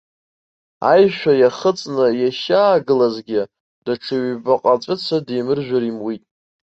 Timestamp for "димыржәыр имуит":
5.25-6.23